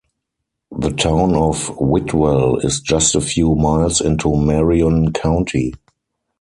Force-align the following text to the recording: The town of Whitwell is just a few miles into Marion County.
The 0.75 0.89
town 0.89 1.35
of 1.35 1.77
Whitwell 1.79 2.57
is 2.65 2.79
just 2.79 3.13
a 3.13 3.21
few 3.21 3.53
miles 3.53 4.01
into 4.01 4.35
Marion 4.35 5.13
County. 5.13 5.75